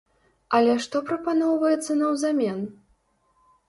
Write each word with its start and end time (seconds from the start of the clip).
Але 0.59 0.77
што 0.85 1.03
прапаноўваецца 1.11 2.01
наўзамен? 2.03 2.69